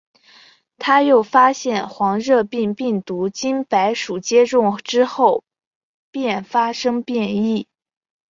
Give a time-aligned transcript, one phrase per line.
[0.79, 5.43] 他又发现黄热病病毒经白鼠接种之后
[6.09, 7.67] 便发生变异。